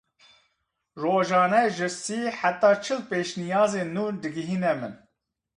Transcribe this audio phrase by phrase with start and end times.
[1.01, 4.93] Rojane ji sî heta çil pêşniyazên nû digihine min.